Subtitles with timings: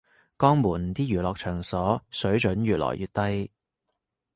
[0.35, 3.51] 江門啲娛樂場所水準越來越低